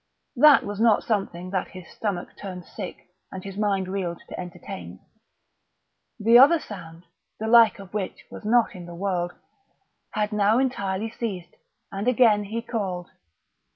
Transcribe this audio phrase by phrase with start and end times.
[0.35, 4.99] That was not something that his stomach turned sick and his mind reeled to entertain.
[6.19, 7.05] That other sound,
[7.39, 9.33] the like of which was not in the world,
[10.13, 11.55] had now entirely ceased;
[11.91, 13.11] and again he called....